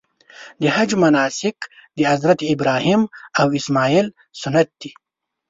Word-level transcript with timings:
د 0.61 0.63
حج 0.75 0.89
مناسک 1.03 1.57
د 1.97 1.99
حضرت 2.11 2.39
ابراهیم 2.53 3.01
او 3.39 3.47
اسماعیل 3.59 4.07
سنت 4.41 4.67
دي. 4.81 4.91